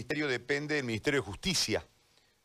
[0.00, 1.86] ministerio depende del Ministerio de Justicia,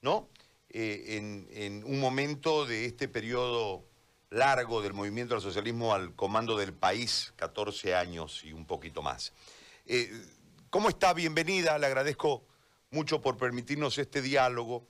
[0.01, 0.27] ¿no?
[0.69, 3.85] Eh, en, un momento de este periodo
[4.29, 9.31] largo del movimiento al socialismo al comando del país, 14 años y un poquito más.
[9.85, 10.11] Eh,
[10.69, 11.13] ¿Cómo está?
[11.13, 12.45] Bienvenida, le agradezco
[12.89, 14.85] mucho por permitirnos este diálogo,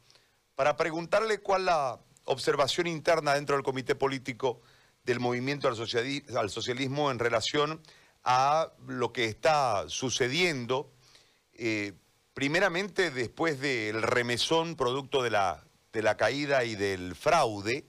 [0.55, 4.61] para preguntarle cuál la observación interna dentro del comité político
[5.03, 7.79] del movimiento al socialismo en relación
[8.23, 10.91] a lo que está sucediendo,
[11.53, 11.93] eh,
[12.35, 17.87] primeramente después del remesón producto de la, de la caída y del fraude,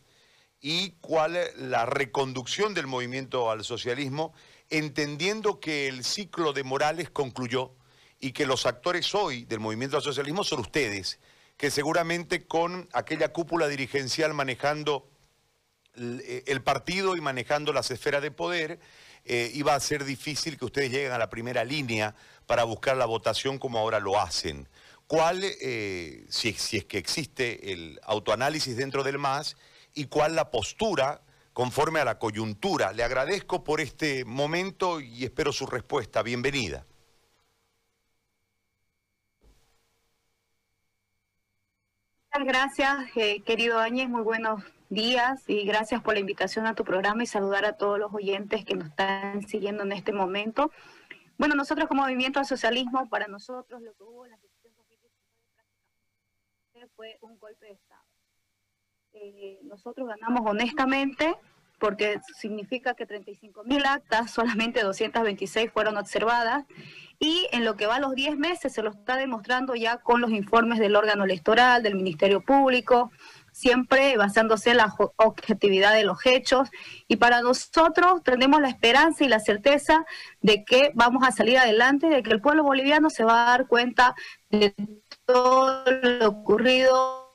[0.61, 4.33] y cuál la reconducción del movimiento al socialismo,
[4.70, 7.75] entendiendo que el ciclo de Morales concluyó
[8.19, 11.19] y que los actores hoy del movimiento al socialismo son ustedes,
[11.56, 15.11] que seguramente con aquella cúpula dirigencial manejando
[15.97, 18.78] eh, el partido y manejando las esferas de poder,
[19.27, 22.15] eh, iba a ser difícil que ustedes lleguen a la primera línea
[22.47, 24.69] para buscar la votación como ahora lo hacen.
[25.07, 29.56] ¿Cuál, eh, si, es que existe el autoanálisis dentro del MAS,
[29.95, 32.92] y cuál la postura conforme a la coyuntura?
[32.92, 36.22] Le agradezco por este momento y espero su respuesta.
[36.22, 36.87] Bienvenida.
[42.39, 42.98] Gracias,
[43.47, 44.09] querido Áñez.
[44.09, 47.98] Muy buenos días y gracias por la invitación a tu programa y saludar a todos
[47.98, 50.70] los oyentes que nos están siguiendo en este momento.
[51.39, 54.56] Bueno, nosotros como Movimiento al Socialismo, para nosotros lo que hubo en la decisión
[56.95, 58.03] fue un golpe de Estado.
[59.12, 61.37] Eh, nosotros ganamos honestamente
[61.78, 66.65] porque significa que 35 mil actas, solamente 226 fueron observadas,
[67.19, 70.21] y en lo que va a los 10 meses se lo está demostrando ya con
[70.21, 73.11] los informes del órgano electoral, del Ministerio Público,
[73.57, 76.69] siempre basándose en la objetividad de los hechos.
[77.09, 80.05] Y para nosotros tenemos la esperanza y la certeza
[80.43, 83.67] de que vamos a salir adelante, de que el pueblo boliviano se va a dar
[83.67, 84.15] cuenta
[84.51, 84.75] de
[85.25, 87.25] todo lo ocurrido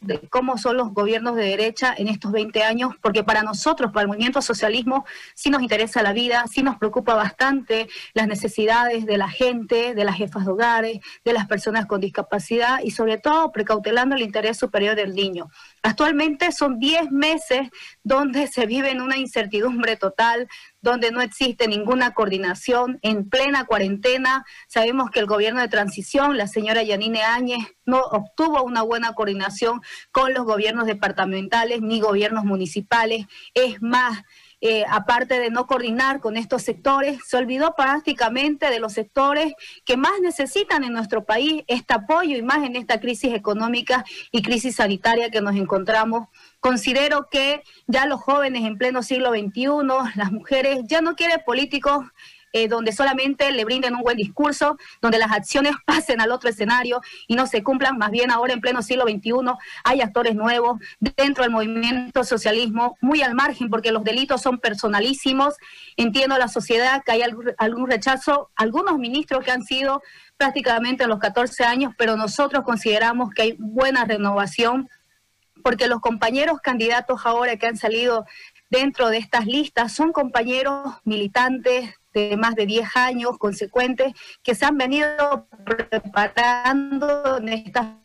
[0.00, 4.02] de cómo son los gobiernos de derecha en estos 20 años, porque para nosotros, para
[4.02, 5.04] el movimiento socialismo,
[5.34, 10.04] sí nos interesa la vida, sí nos preocupa bastante las necesidades de la gente, de
[10.04, 14.58] las jefas de hogares, de las personas con discapacidad y sobre todo precautelando el interés
[14.58, 15.48] superior del niño.
[15.82, 17.68] Actualmente son 10 meses
[18.04, 20.46] donde se vive en una incertidumbre total,
[20.82, 24.44] donde no existe ninguna coordinación, en plena cuarentena.
[24.68, 29.80] Sabemos que el gobierno de transición, la señora Yanine Áñez, no obtuvo una buena coordinación
[30.12, 33.26] con los gobiernos departamentales ni gobiernos municipales.
[33.54, 34.22] Es más,
[34.60, 39.52] eh, aparte de no coordinar con estos sectores, se olvidó prácticamente de los sectores
[39.84, 44.42] que más necesitan en nuestro país este apoyo y más en esta crisis económica y
[44.42, 46.28] crisis sanitaria que nos encontramos
[46.64, 49.66] Considero que ya los jóvenes en pleno siglo XXI,
[50.14, 52.06] las mujeres, ya no quieren políticos
[52.54, 57.02] eh, donde solamente le brinden un buen discurso, donde las acciones pasen al otro escenario
[57.28, 57.98] y no se cumplan.
[57.98, 59.30] Más bien ahora en pleno siglo XXI
[59.84, 65.56] hay actores nuevos dentro del movimiento socialismo, muy al margen porque los delitos son personalísimos.
[65.98, 67.22] Entiendo la sociedad que hay
[67.58, 70.02] algún rechazo, algunos ministros que han sido
[70.38, 74.88] prácticamente en los 14 años, pero nosotros consideramos que hay buena renovación
[75.64, 78.26] porque los compañeros candidatos ahora que han salido
[78.68, 84.66] dentro de estas listas son compañeros militantes de más de 10 años consecuentes que se
[84.66, 85.48] han venido
[85.88, 88.03] preparando en estas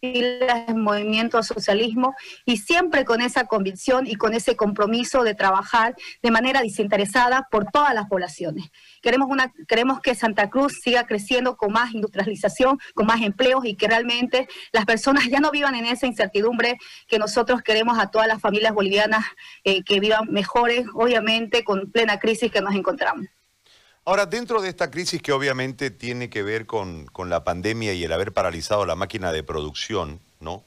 [0.00, 2.14] filas del movimiento socialismo
[2.44, 7.66] y siempre con esa convicción y con ese compromiso de trabajar de manera desinteresada por
[7.66, 8.70] todas las poblaciones.
[9.02, 13.74] Queremos, una, queremos que Santa Cruz siga creciendo con más industrialización, con más empleos y
[13.74, 18.28] que realmente las personas ya no vivan en esa incertidumbre que nosotros queremos a todas
[18.28, 19.24] las familias bolivianas
[19.64, 23.26] eh, que vivan mejores, obviamente con plena crisis que nos encontramos.
[24.08, 28.12] Ahora, dentro de esta crisis que obviamente tiene que ver con, la pandemia y el
[28.14, 30.64] haber paralizado la máquina de producción, ¿no?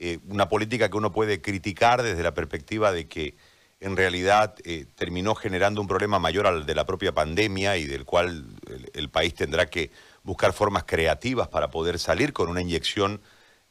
[0.00, 3.36] Eh, una política que uno puede criticar desde la perspectiva de que
[3.78, 8.04] en realidad eh, terminó generando un problema mayor al de la propia pandemia y del
[8.04, 8.44] cual
[8.92, 9.92] el, país tendrá que
[10.24, 13.20] buscar formas creativas para poder salir con una inyección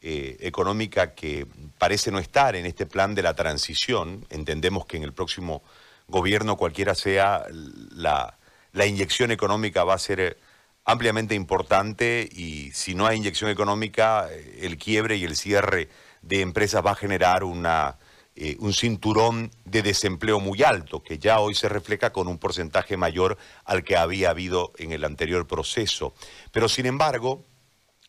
[0.01, 1.45] eh, económica que
[1.77, 4.25] parece no estar en este plan de la transición.
[4.29, 5.61] Entendemos que en el próximo
[6.07, 8.38] gobierno, cualquiera sea la
[8.73, 10.37] la inyección económica va a ser eh,
[10.85, 15.89] ampliamente importante y si no hay inyección económica, eh, el quiebre y el cierre
[16.21, 17.97] de empresas va a generar una,
[18.35, 22.97] eh, un cinturón de desempleo muy alto, que ya hoy se refleja con un porcentaje
[22.97, 26.13] mayor al que había habido en el anterior proceso.
[26.51, 27.43] Pero sin embargo,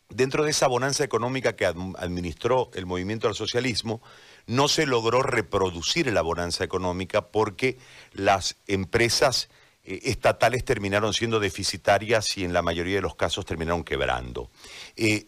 [0.09, 4.01] dentro de esa bonanza económica que administró el movimiento al socialismo,
[4.47, 7.77] no se logró reproducir la bonanza económica porque
[8.13, 9.49] las empresas
[9.83, 14.51] eh, estatales terminaron siendo deficitarias y en la mayoría de los casos terminaron quebrando.
[14.95, 15.27] Eh,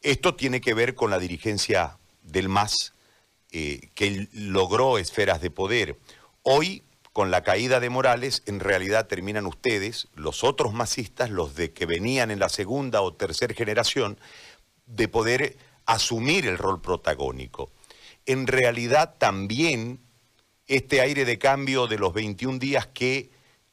[0.00, 2.94] esto tiene que ver con la dirigencia del MAS,
[3.52, 5.98] eh, que logró esferas de poder.
[6.42, 6.82] Hoy,
[7.12, 11.86] con la caída de Morales, en realidad terminan ustedes, los otros masistas, los de que
[11.86, 14.18] venían en la segunda o tercera generación,
[14.86, 15.56] de poder
[15.86, 17.70] asumir el rol protagónico.
[18.26, 20.00] En realidad también
[20.66, 23.30] este aire de cambio de los 21 días que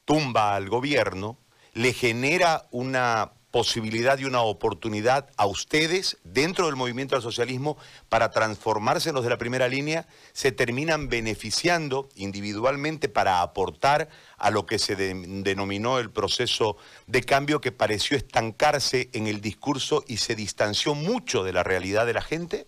[0.10, 1.38] tumba al gobierno
[1.74, 7.78] le genera una posibilidad y una oportunidad a ustedes dentro del movimiento al socialismo
[8.10, 14.10] para transformarse los de la primera línea, se terminan beneficiando individualmente para aportar
[14.40, 20.04] a lo que se denominó el proceso de cambio que pareció estancarse en el discurso
[20.08, 22.66] y se distanció mucho de la realidad de la gente?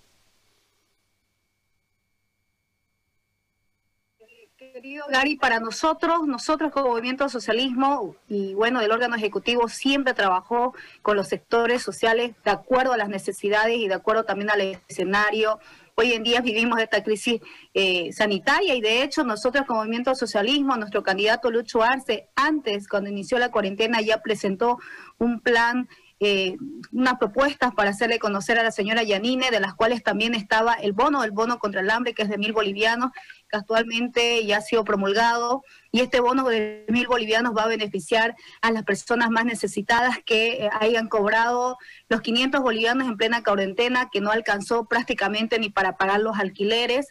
[4.81, 10.73] Querido Gary, para nosotros, nosotros como Movimiento Socialismo y bueno, del órgano ejecutivo siempre trabajó
[11.03, 15.59] con los sectores sociales de acuerdo a las necesidades y de acuerdo también al escenario.
[15.93, 17.41] Hoy en día vivimos esta crisis
[17.75, 23.11] eh, sanitaria y de hecho nosotros como Movimiento Socialismo, nuestro candidato Lucho Arce, antes cuando
[23.11, 24.79] inició la cuarentena ya presentó
[25.19, 25.89] un plan
[26.23, 26.55] eh,
[26.91, 30.93] unas propuestas para hacerle conocer a la señora Yanine, de las cuales también estaba el
[30.93, 33.09] bono, el bono contra el hambre, que es de mil bolivianos,
[33.49, 38.35] que actualmente ya ha sido promulgado, y este bono de mil bolivianos va a beneficiar
[38.61, 44.09] a las personas más necesitadas que eh, hayan cobrado los 500 bolivianos en plena cuarentena,
[44.11, 47.07] que no alcanzó prácticamente ni para pagar los alquileres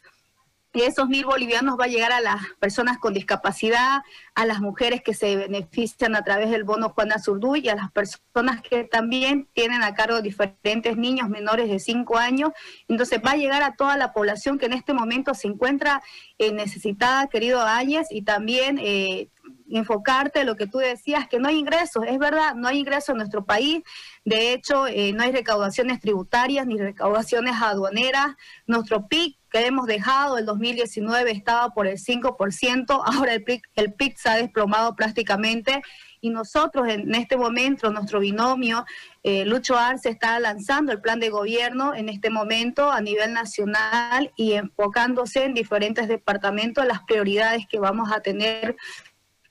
[0.72, 4.02] y esos mil bolivianos va a llegar a las personas con discapacidad,
[4.34, 7.90] a las mujeres que se benefician a través del bono Juana Zurduy y a las
[7.90, 12.50] personas que también tienen a cargo diferentes niños menores de 5 años.
[12.87, 16.02] Entonces va a llegar a toda la población que en este momento se encuentra
[16.38, 19.28] eh, necesitada, querido Áñez, y también eh,
[19.78, 22.05] enfocarte lo que tú decías, que no hay ingresos.
[22.06, 23.82] Es verdad, no hay ingresos en nuestro país.
[24.25, 28.37] De hecho, eh, no hay recaudaciones tributarias ni recaudaciones aduaneras.
[28.67, 33.93] Nuestro PIC que hemos dejado, el 2019 estaba por el 5%, ahora el PIC, el
[33.93, 35.82] PIC se ha desplomado prácticamente
[36.20, 38.84] y nosotros en este momento, nuestro binomio,
[39.23, 44.31] eh, Lucho Arce está lanzando el plan de gobierno en este momento a nivel nacional
[44.37, 48.76] y enfocándose en diferentes departamentos las prioridades que vamos a tener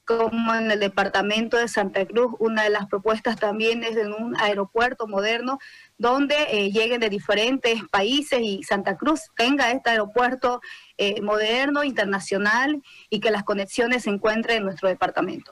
[0.10, 4.36] como en el departamento de Santa Cruz, una de las propuestas también es en un
[4.42, 5.60] aeropuerto moderno
[6.00, 10.62] donde eh, lleguen de diferentes países y Santa Cruz tenga este aeropuerto
[10.98, 15.52] eh, moderno, internacional y que las conexiones se encuentren en nuestro departamento.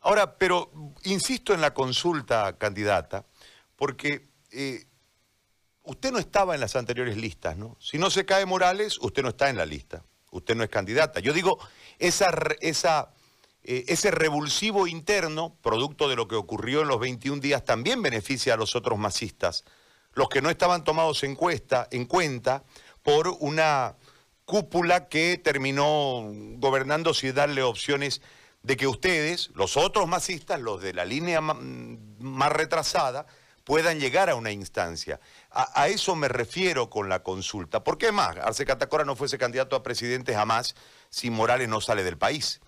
[0.00, 0.70] Ahora, pero
[1.02, 3.26] insisto en la consulta, candidata,
[3.74, 4.84] porque eh,
[5.82, 7.76] usted no estaba en las anteriores listas, ¿no?
[7.80, 11.18] Si no se cae Morales, usted no está en la lista, usted no es candidata.
[11.18, 11.58] Yo digo,
[11.98, 12.30] esa,
[12.60, 13.12] esa
[13.62, 18.54] eh, ese revulsivo interno, producto de lo que ocurrió en los 21 días, también beneficia
[18.54, 19.64] a los otros masistas,
[20.14, 21.36] los que no estaban tomados en,
[21.90, 22.64] en cuenta
[23.02, 23.96] por una
[24.46, 26.24] cúpula que terminó
[26.56, 28.22] gobernando sin darle opciones
[28.62, 33.26] de que ustedes, los otros masistas, los de la línea más retrasada,
[33.64, 35.20] puedan llegar a una instancia.
[35.50, 37.84] A, eso me refiero con la consulta.
[37.84, 38.36] ¿Por qué más?
[38.38, 40.74] Arce Catacora no fuese candidato a presidente jamás
[41.10, 42.60] si Morales no sale del país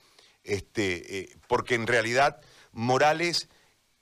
[0.45, 2.41] este, eh, porque en realidad
[2.73, 3.49] Morales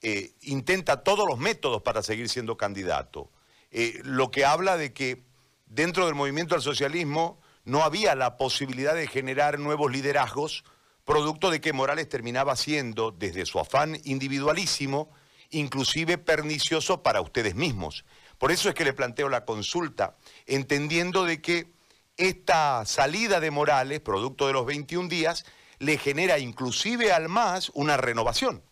[0.02, 3.30] eh, intenta todos los métodos para seguir siendo candidato.
[3.70, 5.22] Eh, lo que habla de que
[5.66, 10.64] dentro del movimiento al socialismo no había la posibilidad de generar nuevos liderazgos,
[11.04, 15.10] producto de que Morales terminaba siendo, desde su afán individualísimo,
[15.50, 18.04] inclusive pernicioso para ustedes mismos.
[18.38, 21.72] Por eso es que le planteo la consulta, entendiendo de que
[22.16, 25.44] esta salida de Morales, producto de los 21 días,
[25.80, 28.62] le genera inclusive al MAS una renovación.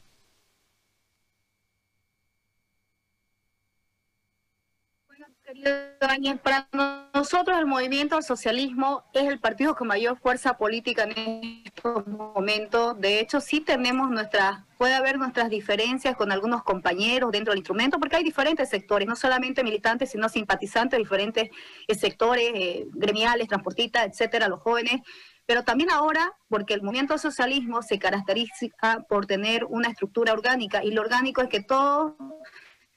[5.07, 6.69] Bueno, querido Daniel, para
[7.15, 13.01] nosotros el movimiento al socialismo es el partido con mayor fuerza política en estos momentos.
[13.01, 17.99] De hecho, sí tenemos nuestras, puede haber nuestras diferencias con algunos compañeros dentro del instrumento,
[17.99, 21.49] porque hay diferentes sectores, no solamente militantes, sino simpatizantes, diferentes
[21.89, 25.01] sectores eh, gremiales, transportistas, etcétera, los jóvenes
[25.49, 30.91] pero también ahora, porque el movimiento socialismo se caracteriza por tener una estructura orgánica, y
[30.91, 32.19] lo orgánico es que todo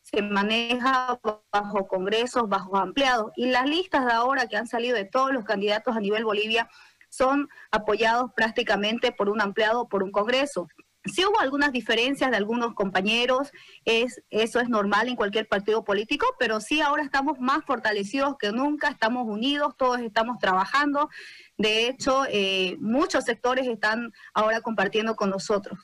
[0.02, 1.18] se maneja
[1.54, 5.46] bajo congresos, bajo ampliados, y las listas de ahora que han salido de todos los
[5.46, 6.70] candidatos a nivel Bolivia
[7.08, 10.68] son apoyados prácticamente por un ampliado, por un congreso.
[11.06, 13.52] Sí hubo algunas diferencias de algunos compañeros,
[13.86, 18.52] es, eso es normal en cualquier partido político, pero sí ahora estamos más fortalecidos que
[18.52, 21.10] nunca, estamos unidos, todos estamos trabajando.
[21.58, 25.80] De hecho, eh, muchos sectores están ahora compartiendo con nosotros.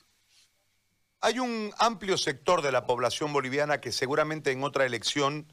[1.20, 5.52] Hay un amplio sector de la población boliviana que seguramente en otra elección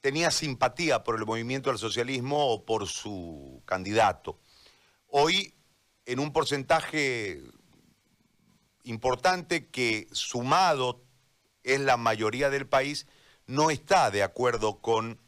[0.00, 4.40] tenía simpatía por el movimiento del socialismo o por su candidato.
[5.06, 5.54] Hoy,
[6.04, 7.42] en un porcentaje
[8.88, 11.02] importante que sumado
[11.62, 13.06] es la mayoría del país,
[13.46, 15.20] no está de acuerdo con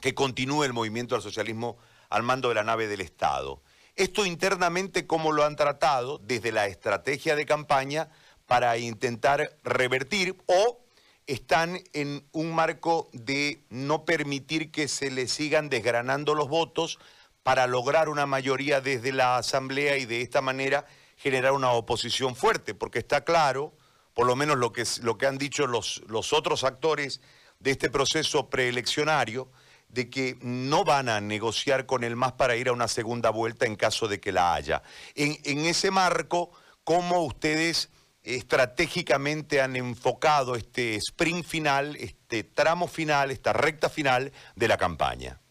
[0.00, 1.76] que continúe el movimiento del socialismo
[2.10, 3.62] al mando de la nave del Estado.
[3.94, 6.18] Esto internamente, ¿cómo lo han tratado?
[6.18, 8.08] Desde la estrategia de campaña
[8.46, 10.80] para intentar revertir o
[11.26, 16.98] están en un marco de no permitir que se le sigan desgranando los votos
[17.42, 20.86] para lograr una mayoría desde la Asamblea y de esta manera
[21.22, 23.72] generar una oposición fuerte, porque está claro,
[24.12, 27.20] por lo menos lo que, lo que han dicho los, los otros actores
[27.60, 29.48] de este proceso preeleccionario,
[29.88, 33.66] de que no van a negociar con el MAS para ir a una segunda vuelta
[33.66, 34.82] en caso de que la haya.
[35.14, 36.50] En, en ese marco,
[36.82, 37.90] ¿cómo ustedes
[38.24, 45.41] estratégicamente han enfocado este sprint final, este tramo final, esta recta final de la campaña?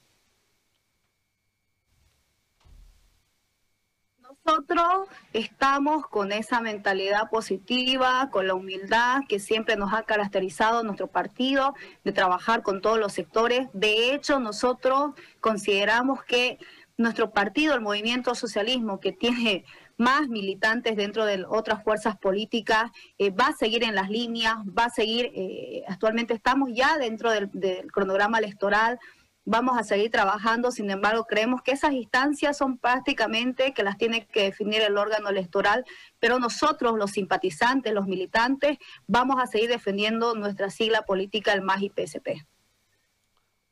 [4.52, 11.08] Nosotros estamos con esa mentalidad positiva, con la humildad que siempre nos ha caracterizado nuestro
[11.08, 13.70] partido, de trabajar con todos los sectores.
[13.72, 16.60] De hecho, nosotros consideramos que
[16.98, 19.64] nuestro partido, el Movimiento Socialismo, que tiene
[19.96, 24.86] más militantes dentro de otras fuerzas políticas, eh, va a seguir en las líneas, va
[24.86, 27.50] a seguir, eh, actualmente estamos ya dentro del,
[27.90, 29.00] cronograma electoral,
[29.46, 34.28] vamos a seguir trabajando, sin embargo, creemos que esas instancias son prácticamente que las tiene
[34.28, 35.86] que definir el órgano electoral,
[36.20, 41.82] pero nosotros, los simpatizantes, los militantes, vamos a seguir defendiendo nuestra sigla política, el MAS
[41.82, 42.46] y PSP.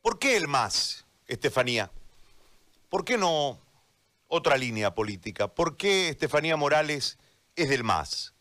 [0.01, 1.91] ¿Por qué el MAS, Estefanía?
[2.89, 3.59] ¿Por qué no
[4.29, 5.49] otra línea política.
[5.49, 7.17] ¿Por qué Estefanía Morales
[7.55, 8.33] es del MAS?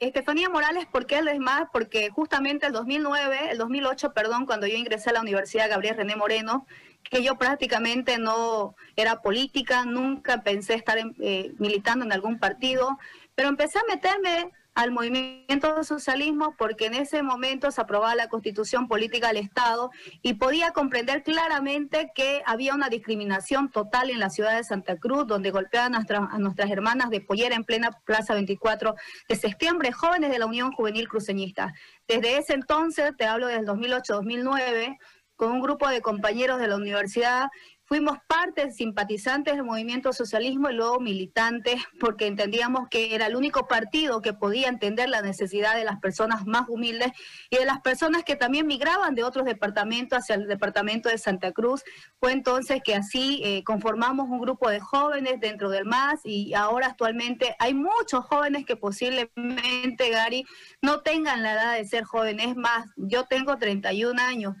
[0.00, 1.64] Estefanía Morales, ¿por qué es más?
[1.72, 6.14] Porque justamente el 2009, el 2008, perdón, cuando yo ingresé a la Universidad Gabriel René
[6.14, 6.66] Moreno,
[7.02, 12.98] que yo prácticamente no era política, nunca pensé estar eh, militando en algún partido,
[13.34, 18.86] pero empecé a meterme al movimiento socialismo porque en ese momento se aprobaba la constitución
[18.86, 19.90] política del Estado
[20.22, 25.26] y podía comprender claramente que había una discriminación total en la ciudad de Santa Cruz,
[25.26, 28.94] donde golpeaban a, nuestras hermanas de pollera en plena Plaza 24
[29.28, 31.74] de septiembre, jóvenes de la Unión Juvenil Cruceñista.
[32.06, 34.96] Desde ese entonces, te hablo del 2008-2009,
[35.34, 37.48] con un grupo de compañeros de la universidad
[37.88, 43.66] Fuimos parte, simpatizantes del movimiento socialismo y luego militantes, porque entendíamos que era el único
[43.66, 47.12] partido que podía entender la necesidad de las personas más humildes
[47.48, 51.52] y de las personas que también migraban de otros departamentos hacia el departamento de Santa
[51.52, 51.82] Cruz.
[52.20, 56.88] Fue entonces que así eh, conformamos un grupo de jóvenes dentro del MAS y ahora
[56.88, 60.44] actualmente hay muchos jóvenes que posiblemente, Gary,
[60.82, 62.48] no tengan la edad de ser jóvenes.
[62.48, 64.56] Es más, yo tengo 31 años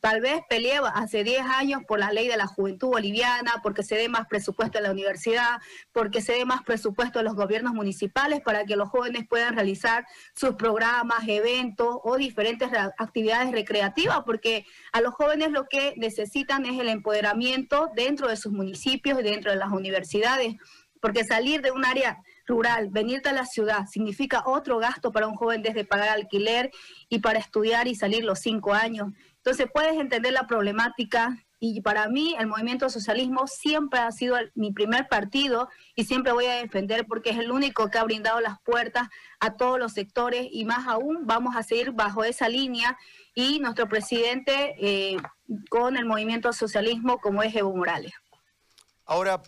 [0.00, 3.96] tal vez peleé hace 10 años por la ley de la juventud boliviana, porque se
[3.96, 5.60] dé más presupuesto a la universidad,
[5.92, 10.06] porque se dé más presupuesto a los gobiernos municipales para que los jóvenes puedan realizar
[10.34, 16.78] sus programas, eventos o diferentes actividades recreativas, porque a los jóvenes lo que necesitan es
[16.80, 20.56] el empoderamiento dentro de sus municipios y dentro de las universidades,
[21.00, 25.36] porque salir de un área rural, venirte a la ciudad, significa otro gasto para un
[25.36, 26.70] joven desde pagar alquiler
[27.08, 29.12] y para estudiar y salir los cinco años.
[29.42, 34.72] Entonces puedes entender la problemática y para mí el movimiento socialismo siempre ha sido mi
[34.72, 38.60] primer partido y siempre voy a defender porque es el único que ha brindado las
[38.62, 39.08] puertas
[39.40, 42.98] a todos los sectores y más aún vamos a seguir bajo esa línea
[43.34, 45.16] y nuestro presidente eh,
[45.70, 48.12] con el movimiento socialismo como es Evo Morales.
[49.04, 49.42] Ahora,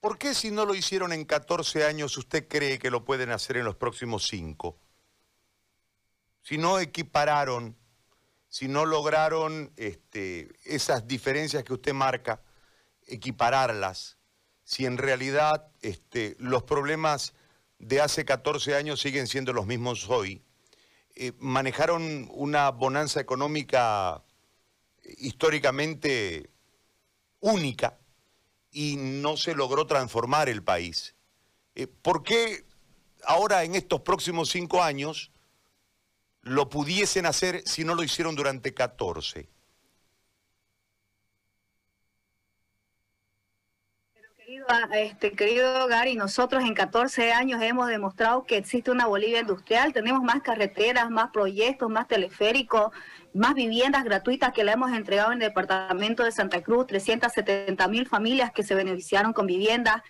[0.00, 3.56] ¿por qué si no lo hicieron en 14 años usted cree que lo pueden hacer
[3.56, 4.80] en los próximos 5?
[6.42, 7.76] Si no equipararon
[8.54, 12.40] si no lograron este, esas diferencias que usted marca,
[13.04, 14.16] equipararlas,
[14.62, 17.34] si en realidad este, los problemas
[17.80, 20.40] de hace 14 años siguen siendo los mismos hoy,
[21.16, 24.22] eh, manejaron una bonanza económica
[25.02, 26.48] históricamente
[27.40, 27.98] única
[28.70, 31.16] y no se logró transformar el país.
[31.74, 32.64] Eh, ¿Por qué
[33.24, 35.32] ahora en estos próximos cinco años
[36.44, 39.48] lo pudiesen hacer si no lo hicieron durante 14.
[44.36, 49.40] Querido, ah, este, querido Gary, nosotros en 14 años hemos demostrado que existe una Bolivia
[49.40, 52.92] industrial, tenemos más carreteras, más proyectos, más teleféricos,
[53.32, 58.06] más viviendas gratuitas que le hemos entregado en el departamento de Santa Cruz, 370 mil
[58.06, 60.02] familias que se beneficiaron con viviendas.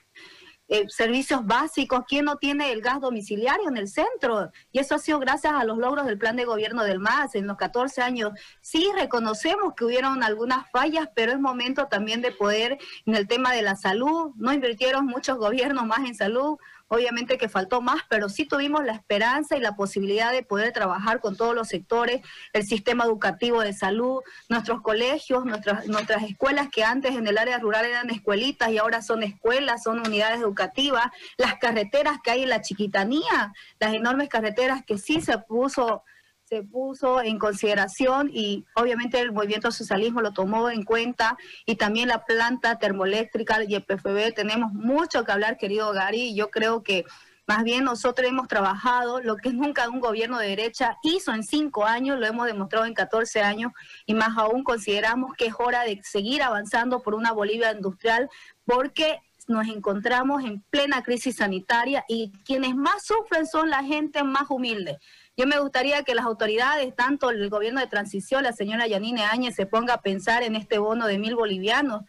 [0.68, 4.50] Eh, servicios básicos, ¿quién no tiene el gas domiciliario en el centro?
[4.73, 7.47] Y eso ha sido gracias a los logros del plan de gobierno del MAS en
[7.47, 8.33] los 14 años.
[8.61, 13.52] Sí, reconocemos que hubieron algunas fallas, pero es momento también de poder, en el tema
[13.52, 16.56] de la salud, no invirtieron muchos gobiernos más en salud,
[16.94, 21.20] obviamente que faltó más, pero sí tuvimos la esperanza y la posibilidad de poder trabajar
[21.20, 22.22] con todos los sectores,
[22.52, 27.58] el sistema educativo de salud, nuestros colegios, nuestras, nuestras escuelas que antes en el área
[27.58, 32.48] rural eran escuelitas y ahora son escuelas, son unidades educativas, las carreteras que hay en
[32.48, 36.04] la chiquitanía, las enormes carreteras que sí se puso
[36.44, 42.08] se puso en consideración y obviamente el movimiento socialismo lo tomó en cuenta y también
[42.08, 44.34] la planta termoeléctrica y el PFB.
[44.34, 47.06] Tenemos mucho que hablar, querido Gary, yo creo que
[47.46, 51.86] más bien nosotros hemos trabajado lo que nunca un gobierno de derecha hizo en cinco
[51.86, 53.72] años, lo hemos demostrado en 14 años
[54.04, 58.28] y más aún consideramos que es hora de seguir avanzando por una Bolivia industrial
[58.64, 64.44] porque nos encontramos en plena crisis sanitaria y quienes más sufren son la gente más
[64.48, 64.98] humilde.
[65.36, 69.56] Yo me gustaría que las autoridades, tanto el gobierno de transición, la señora Yanine Áñez,
[69.56, 72.02] se ponga a pensar en este bono de mil bolivianos.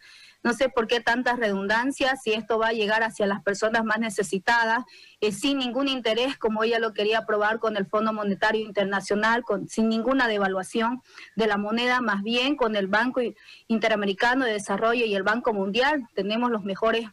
[0.44, 3.98] No sé por qué tantas redundancias, si esto va a llegar hacia las personas más
[3.98, 4.84] necesitadas,
[5.20, 9.66] eh, sin ningún interés, como ella lo quería aprobar con el Fondo Monetario Internacional, con,
[9.66, 11.02] sin ninguna devaluación
[11.34, 13.20] de la moneda, más bien con el Banco
[13.66, 16.06] Interamericano de Desarrollo y el Banco Mundial.
[16.14, 17.08] Tenemos los mejores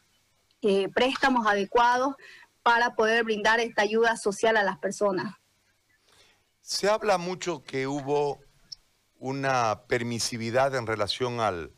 [0.62, 2.14] eh, préstamos adecuados
[2.62, 5.34] para poder brindar esta ayuda social a las personas.
[6.66, 8.40] Se habla mucho que hubo
[9.20, 11.74] una permisividad en relación al,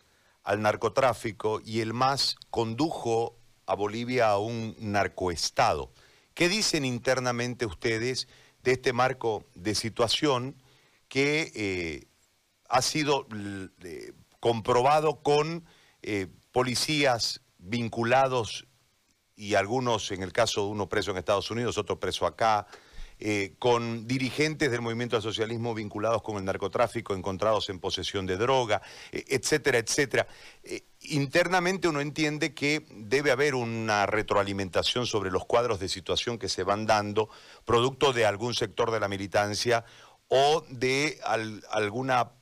[0.60, 5.92] narcotráfico y el MAS condujo a Bolivia a un narcoestado.
[6.36, 8.28] ¿Qué dicen internamente ustedes
[8.62, 10.56] de este marco de situación
[11.08, 12.08] que eh,
[12.70, 13.28] ha sido
[14.40, 15.66] comprobado con
[16.04, 18.68] eh, policías vinculados
[19.36, 22.68] y algunos, en el caso de uno preso en Estados Unidos, otro preso acá,
[23.18, 28.36] eh, con dirigentes del movimiento al socialismo vinculados con el narcotráfico, encontrados en posesión de
[28.36, 28.82] droga,
[29.14, 30.28] eh, etcétera, etcétera.
[30.64, 36.50] Eh, internamente uno entiende que debe haber una retroalimentación sobre los cuadros de situación que
[36.50, 37.30] se van dando,
[37.64, 39.86] producto de algún sector de la militancia
[40.28, 41.18] o de
[41.70, 42.34] alguna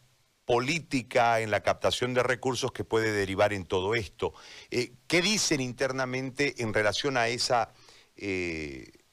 [0.46, 4.34] política en la captación de recursos que puede derivar en todo esto.
[4.70, 7.74] ¿Qué dicen internamente en relación a esa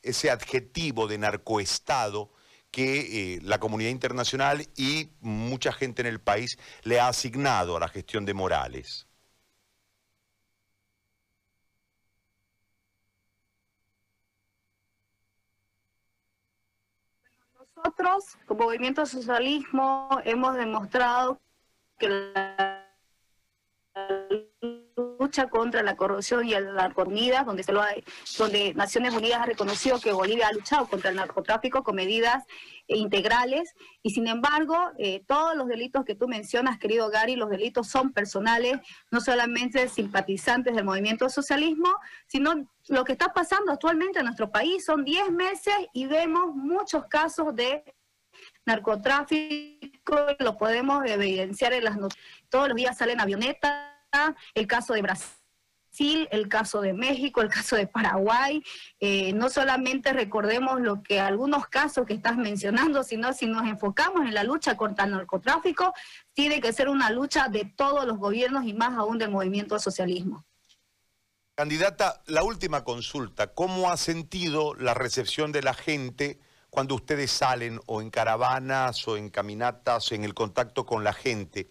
[0.02, 2.32] ese adjetivo de narcoestado
[2.70, 7.80] que eh, la comunidad internacional y mucha gente en el país le ha asignado a
[7.80, 9.06] la gestión de Morales.
[17.76, 21.40] Nosotros, como movimiento socialismo, hemos demostrado
[21.98, 22.86] que la
[25.20, 27.82] lucha contra la corrupción y la narconomía, donde, se lo
[28.38, 32.44] donde Naciones Unidas ha reconocido que Bolivia ha luchado contra el narcotráfico con medidas
[32.88, 37.88] integrales y sin embargo eh, todos los delitos que tú mencionas, querido Gary, los delitos
[37.88, 38.80] son personales,
[39.10, 41.90] no solamente simpatizantes del movimiento socialismo,
[42.26, 42.54] sino
[42.88, 47.54] lo que está pasando actualmente en nuestro país son 10 meses y vemos muchos casos
[47.54, 47.84] de
[48.64, 52.26] narcotráfico, lo podemos evidenciar en las noticias.
[52.48, 53.89] Todos los días salen avionetas
[54.54, 58.62] el caso de Brasil, el caso de México, el caso de Paraguay.
[58.98, 64.26] Eh, no solamente recordemos lo que algunos casos que estás mencionando, sino si nos enfocamos
[64.26, 65.92] en la lucha contra el narcotráfico,
[66.32, 70.44] tiene que ser una lucha de todos los gobiernos y más aún del movimiento socialismo.
[71.54, 76.38] Candidata, la última consulta, ¿cómo ha sentido la recepción de la gente
[76.70, 81.68] cuando ustedes salen o en caravanas o en caminatas, en el contacto con la gente?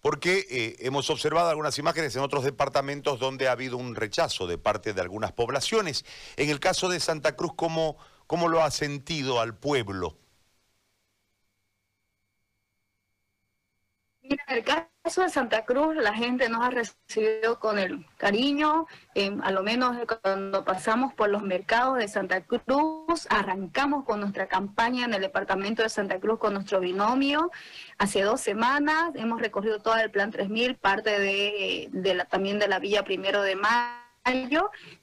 [0.00, 4.58] Porque eh, hemos observado algunas imágenes en otros departamentos donde ha habido un rechazo de
[4.58, 6.04] parte de algunas poblaciones.
[6.36, 10.16] En el caso de Santa Cruz, ¿cómo, cómo lo ha sentido al pueblo?
[14.30, 19.40] En el caso de Santa Cruz, la gente nos ha recibido con el cariño, em,
[19.42, 25.04] a lo menos cuando pasamos por los mercados de Santa Cruz, arrancamos con nuestra campaña
[25.04, 27.50] en el departamento de Santa Cruz con nuestro binomio.
[27.98, 32.78] Hace dos semanas hemos recorrido todo el Plan 3000, parte de, la, también de la
[32.78, 33.97] Villa Primero de Mayo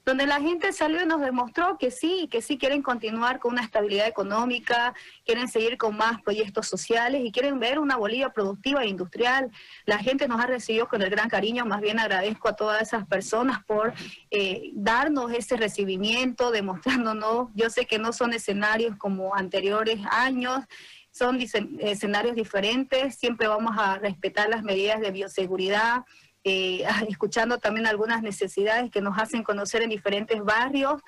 [0.04, 3.62] donde la gente salió y nos demostró que sí, que sí quieren continuar con una
[3.62, 8.88] estabilidad económica, quieren seguir con más proyectos sociales y quieren ver una Bolivia productiva e
[8.88, 9.50] industrial.
[9.84, 13.06] La gente nos ha recibido con el gran cariño, más bien agradezco a todas esas
[13.06, 13.94] personas por
[14.30, 20.64] eh, darnos ese recibimiento, demostrándonos, yo sé que no son escenarios como anteriores años,
[21.10, 21.40] son
[21.80, 26.04] escenarios diferentes, siempre vamos a respetar las medidas de bioseguridad,
[26.46, 31.02] eh, escuchando también algunas necesidades que nos hacen conocer en diferentes barrios.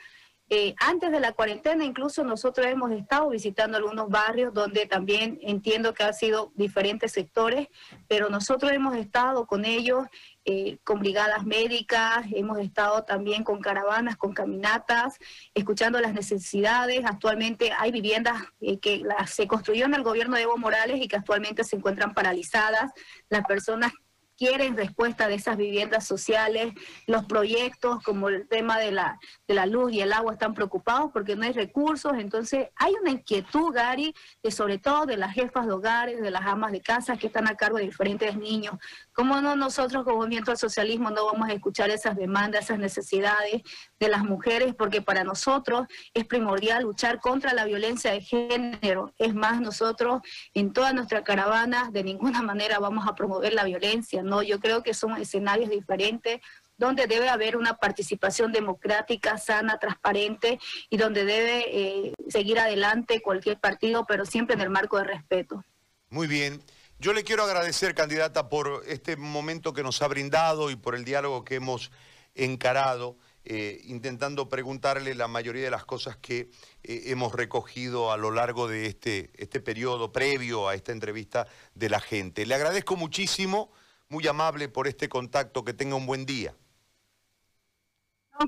[0.51, 5.92] Eh, antes de la cuarentena incluso nosotros hemos estado visitando algunos barrios donde también entiendo
[5.92, 7.68] que han sido diferentes sectores,
[8.09, 10.07] pero nosotros hemos estado con ellos,
[10.46, 15.18] eh, con brigadas médicas, hemos estado también con caravanas, con caminatas,
[15.53, 17.05] escuchando las necesidades.
[17.05, 21.16] Actualmente hay viviendas eh, que se construyeron en el gobierno de Evo Morales y que
[21.16, 22.90] actualmente se encuentran paralizadas.
[23.29, 23.92] Las personas
[24.38, 26.72] quieren respuesta de esas viviendas sociales,
[27.07, 31.11] los proyectos como el tema de la, de la luz y el agua están preocupados
[31.12, 35.66] porque no hay recursos, entonces hay una inquietud, Gary, de sobre todo de las jefas
[35.66, 38.77] de hogares, de las amas de casa que están a cargo de diferentes niños.
[39.18, 43.62] ¿Cómo no nosotros como movimiento al socialismo no vamos a escuchar esas demandas, esas necesidades
[43.98, 44.76] de las mujeres?
[44.76, 49.12] Porque para nosotros es primordial luchar contra la violencia de género.
[49.18, 50.22] Es más, nosotros
[50.54, 54.44] en toda nuestra caravana de ninguna manera vamos a promover la violencia ¿no?
[54.44, 56.40] Yo creo que son escenarios diferentes
[56.76, 63.59] donde debe haber una participación democrática, sana, transparente y donde debe eh, seguir adelante cualquier
[63.59, 65.64] partido, pero siempre en el marco de respeto.
[66.09, 66.62] Muy bien.
[67.01, 71.05] Yo le quiero agradecer, candidata, por este momento que nos ha brindado y por el
[71.05, 71.93] diálogo que hemos
[72.35, 76.51] encarado, eh, intentando preguntarle la mayoría de las cosas que
[76.83, 81.89] eh, hemos recogido a lo largo de este, este periodo previo a esta entrevista de
[81.89, 82.45] la gente.
[82.47, 83.71] Le agradezco muchísimo
[84.09, 86.53] muy amable por este contacto, que tenga un buen día.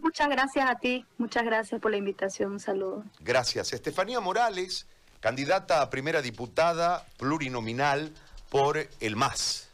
[0.02, 3.04] muchas gracias a ti, muchas gracias por la invitación, un saludo.
[3.20, 3.72] Gracias.
[3.72, 4.88] Estefanía Morales,
[5.20, 8.12] candidata a primera diputada plurinominal
[8.50, 9.68] por el MAS.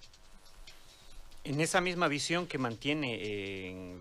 [1.43, 3.95] En esa misma visión que mantiene en